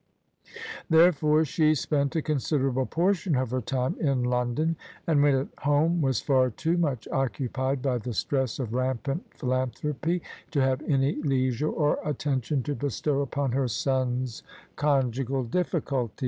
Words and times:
Therefore 0.89 1.45
she 1.45 1.75
spent 1.75 2.15
a 2.15 2.23
con 2.23 2.37
siderable 2.37 2.89
portion 2.89 3.35
of 3.35 3.51
her 3.51 3.61
time 3.61 3.95
in 3.99 4.23
London; 4.23 4.75
and 5.05 5.21
when 5.21 5.35
at 5.35 5.49
home 5.59 6.01
was 6.01 6.19
far 6.19 6.49
too 6.49 6.75
much 6.75 7.07
occupied 7.09 7.83
by 7.83 7.99
the 7.99 8.11
stress 8.11 8.57
of 8.57 8.73
rampant 8.73 9.29
philan 9.37 9.71
thropy 9.73 10.21
to 10.49 10.59
have 10.59 10.81
any 10.89 11.17
leisure 11.21 11.69
or 11.69 11.99
attention 12.03 12.63
to 12.63 12.73
bestow 12.73 13.21
upon 13.21 13.51
her 13.51 13.67
son's 13.67 14.41
conjugal 14.75 15.43
difficulties. 15.43 16.17